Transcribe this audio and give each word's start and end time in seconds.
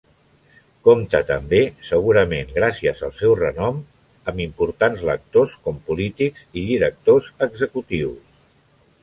Compta 0.87 1.19
també, 1.31 1.59
segurament 1.89 2.49
gràcies 2.55 3.03
al 3.09 3.13
seu 3.19 3.35
renom, 3.41 3.77
amb 4.33 4.43
importants 4.47 5.05
lectors 5.11 5.55
com 5.69 5.79
polítics 5.91 6.49
i 6.63 6.67
directors 6.73 7.31
executius. 7.51 8.19